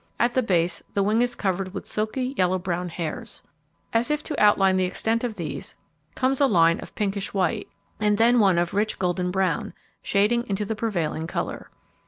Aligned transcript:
At 0.19 0.33
the 0.33 0.41
base, 0.41 0.81
the 0.95 1.03
wing 1.03 1.21
is 1.21 1.35
covered 1.35 1.75
with 1.75 1.85
silky 1.85 2.33
yellow 2.35 2.57
brown 2.57 2.89
hairs. 2.89 3.43
As 3.93 4.09
if 4.09 4.23
to 4.23 4.43
outline 4.43 4.75
the 4.77 4.83
extent 4.83 5.23
of 5.23 5.35
these, 5.35 5.75
comes 6.15 6.41
a 6.41 6.47
line 6.47 6.79
of 6.79 6.95
pinkish 6.95 7.35
white, 7.35 7.69
and 7.99 8.17
then 8.17 8.39
one 8.39 8.57
of 8.57 8.73
rich 8.73 8.97
golden 8.97 9.29
brown, 9.29 9.75
shading 10.01 10.47
into 10.49 10.65
the 10.65 10.75
prevailing 10.75 11.27
colour. 11.27 11.69